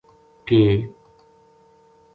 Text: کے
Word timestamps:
کے 0.49 0.59